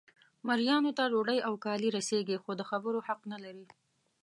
مریانو 0.47 0.91
ته 0.97 1.03
ډوډۍ 1.11 1.39
او 1.47 1.53
کالي 1.65 1.89
رسیږي 1.97 2.37
خو 2.43 2.51
د 2.55 2.61
خبرو 2.69 2.99
حق 3.07 3.21
نه 3.31 3.37
لري. 3.43 3.65